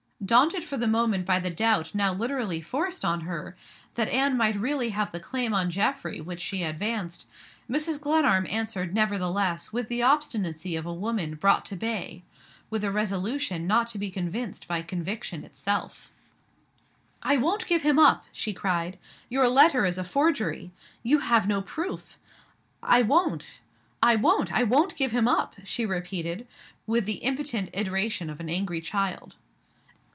Daunted 0.23 0.63
for 0.63 0.77
the 0.77 0.87
moment 0.87 1.25
by 1.25 1.39
the 1.39 1.49
doubt 1.49 1.95
now 1.95 2.13
literally 2.13 2.61
forced 2.61 3.03
on 3.03 3.21
her, 3.21 3.55
that 3.95 4.07
Anne 4.09 4.37
might 4.37 4.53
really 4.53 4.89
have 4.91 5.11
the 5.11 5.19
claim 5.19 5.51
on 5.51 5.71
Geoffrey 5.71 6.21
which 6.21 6.39
she 6.39 6.61
advanced, 6.61 7.25
Mrs. 7.67 7.99
Glenarm 7.99 8.45
answered 8.47 8.93
nevertheless 8.93 9.73
with 9.73 9.87
the 9.89 10.03
obstinacy 10.03 10.75
of 10.75 10.85
a 10.85 10.93
woman 10.93 11.33
brought 11.33 11.65
to 11.65 11.75
bay 11.75 12.21
with 12.69 12.83
a 12.83 12.91
resolution 12.91 13.65
not 13.65 13.89
to 13.89 13.97
be 13.97 14.11
convinced 14.11 14.67
by 14.67 14.83
conviction 14.83 15.43
itself. 15.43 16.11
"I 17.23 17.37
won't 17.37 17.65
give 17.65 17.81
him 17.81 17.97
up!" 17.97 18.25
she 18.31 18.53
cried. 18.53 18.99
"Your 19.27 19.49
letter 19.49 19.87
is 19.87 19.97
a 19.97 20.03
forgery. 20.03 20.69
You 21.01 21.17
have 21.19 21.47
no 21.47 21.63
proof. 21.63 22.19
I 22.83 23.01
won't, 23.01 23.59
I 24.03 24.15
won't, 24.17 24.51
I 24.53 24.61
won't 24.61 24.95
give 24.95 25.13
him 25.13 25.27
up!" 25.27 25.55
she 25.63 25.83
repeated, 25.83 26.45
with 26.85 27.07
the 27.07 27.15
impotent 27.23 27.71
iteration 27.73 28.29
of 28.29 28.39
an 28.39 28.49
angry 28.51 28.81
child. 28.81 29.35